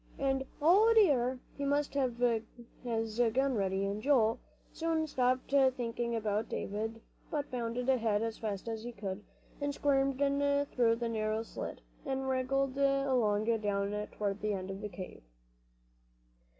[0.17, 1.37] and, O dear!
[1.55, 2.17] he must have
[2.83, 3.85] his gun ready.
[3.85, 4.39] And Joel
[4.73, 9.23] soon stopped thinking about David, but bounded ahead as fast as he could,
[9.61, 14.81] and squirmed in through the narrow slit, and wriggled along down toward the end of
[14.81, 15.21] the cave.